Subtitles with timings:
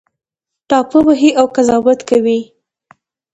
[0.69, 2.39] ټاپه وهي او قضاوت کوي